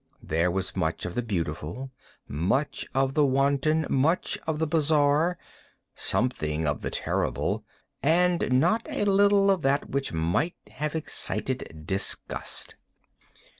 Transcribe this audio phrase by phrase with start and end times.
[0.23, 1.91] There was much of the beautiful,
[2.27, 5.37] much of the wanton, much of the bizarre,
[5.93, 7.63] something of the terrible,
[8.01, 12.73] and not a little of that which might have excited disgust.